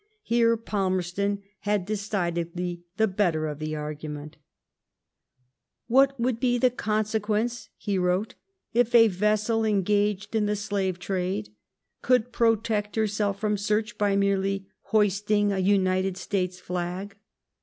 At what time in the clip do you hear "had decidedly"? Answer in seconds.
1.59-2.83